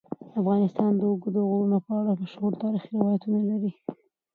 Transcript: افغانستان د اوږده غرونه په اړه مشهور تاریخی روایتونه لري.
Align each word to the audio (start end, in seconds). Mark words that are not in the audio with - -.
افغانستان 0.39 0.91
د 0.95 1.01
اوږده 1.09 1.41
غرونه 1.49 1.77
په 1.85 1.91
اړه 1.99 2.11
مشهور 2.21 2.51
تاریخی 2.63 2.91
روایتونه 2.97 3.39
لري. 3.49 3.71